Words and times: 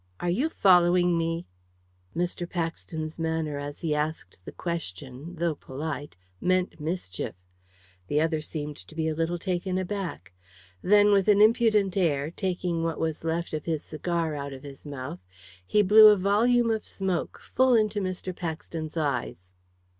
"Are 0.19 0.31
you 0.31 0.49
following 0.49 1.15
me?" 1.15 1.45
Mr. 2.15 2.49
Paxton's 2.49 3.19
manner 3.19 3.59
as 3.59 3.81
he 3.81 3.93
asked 3.93 4.39
the 4.45 4.51
question, 4.51 5.35
though 5.35 5.53
polite, 5.53 6.15
meant 6.39 6.79
mischief. 6.79 7.35
The 8.07 8.19
other 8.19 8.41
seemed 8.41 8.77
to 8.77 8.95
be 8.95 9.07
a 9.07 9.13
little 9.13 9.37
taken 9.37 9.77
aback. 9.77 10.33
Then, 10.81 11.11
with 11.11 11.27
an 11.27 11.39
impudent 11.39 11.95
air, 11.95 12.31
taking 12.31 12.81
what 12.81 12.99
was 12.99 13.23
left 13.23 13.53
of 13.53 13.65
his 13.65 13.83
cigar 13.83 14.33
out 14.33 14.53
of 14.53 14.63
his 14.63 14.87
mouth, 14.87 15.19
he 15.67 15.83
blew 15.83 16.07
a 16.07 16.17
volume 16.17 16.71
of 16.71 16.83
smoke 16.83 17.37
full 17.39 17.75
into 17.75 17.99
Mr. 18.01 18.35
Paxton's 18.35 18.97
eyes. 18.97 19.53